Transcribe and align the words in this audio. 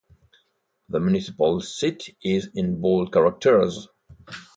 The 0.89 0.99
municipal 0.99 1.61
seat 1.61 2.17
is 2.23 2.49
in 2.55 2.81
bold 2.81 3.13
characters. 3.13 3.87